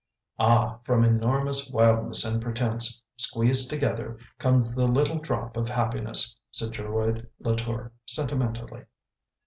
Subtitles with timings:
[0.39, 6.71] ""Ah, from enormous wildness and pretence, squeezed together, comes the little drop of happiness," said
[6.71, 8.85] Geroid Latour, sentimentally.